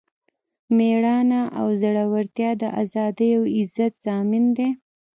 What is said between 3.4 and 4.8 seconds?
عزت ضامن دی.